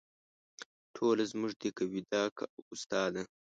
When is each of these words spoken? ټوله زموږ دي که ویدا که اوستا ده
ټوله 0.95 1.23
زموږ 1.31 1.51
دي 1.61 1.69
که 1.77 1.83
ویدا 1.93 2.23
که 2.37 2.43
اوستا 2.61 3.01
ده 3.13 3.23